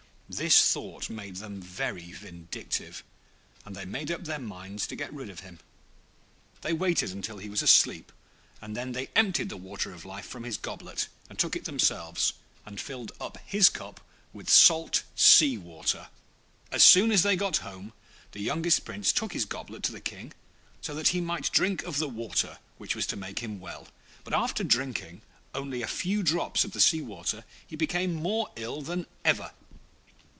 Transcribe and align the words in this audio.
This 0.33 0.61
thought 0.71 1.09
made 1.09 1.35
them 1.35 1.59
very 1.61 2.13
vindictive, 2.13 3.03
and 3.65 3.75
they 3.75 3.83
made 3.83 4.09
up 4.09 4.23
their 4.23 4.39
minds 4.39 4.87
to 4.87 4.95
get 4.95 5.11
rid 5.11 5.29
of 5.29 5.41
him. 5.41 5.59
They 6.61 6.71
waited 6.71 7.21
till 7.21 7.39
he 7.39 7.49
was 7.49 7.61
asleep, 7.61 8.13
and 8.61 8.73
then 8.73 8.93
they 8.93 9.09
emptied 9.13 9.49
the 9.49 9.57
Water 9.57 9.91
of 9.91 10.05
Life 10.05 10.25
from 10.25 10.45
his 10.45 10.55
goblet 10.55 11.09
and 11.29 11.37
took 11.37 11.57
it 11.57 11.65
themselves, 11.65 12.31
and 12.65 12.79
filled 12.79 13.11
up 13.19 13.39
his 13.45 13.67
cup 13.67 13.99
with 14.31 14.49
salt 14.49 15.03
sea 15.17 15.57
water. 15.57 16.07
As 16.71 16.81
soon 16.81 17.11
as 17.11 17.23
they 17.23 17.35
got 17.35 17.57
home 17.57 17.91
the 18.31 18.39
youngest 18.39 18.85
Prince 18.85 19.11
took 19.11 19.33
his 19.33 19.43
goblet 19.43 19.83
to 19.83 19.91
the 19.91 19.99
King, 19.99 20.31
so 20.79 20.95
that 20.95 21.09
he 21.09 21.19
might 21.19 21.51
drink 21.51 21.83
of 21.83 21.97
the 21.97 22.07
water 22.07 22.59
which 22.77 22.95
was 22.95 23.05
to 23.07 23.17
make 23.17 23.39
him 23.39 23.59
well; 23.59 23.89
but 24.23 24.33
after 24.33 24.63
drinking 24.63 25.23
only 25.53 25.81
a 25.81 25.87
few 25.87 26.23
drops 26.23 26.63
of 26.63 26.71
the 26.71 26.79
sea 26.79 27.01
water 27.01 27.43
he 27.67 27.75
became 27.75 28.13
more 28.13 28.49
ill 28.55 28.81
than 28.81 29.05
ever. 29.25 29.51